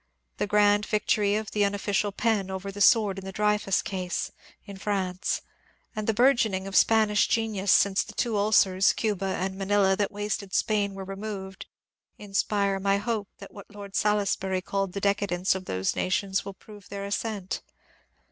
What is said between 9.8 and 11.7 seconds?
that wasted Spain were removed,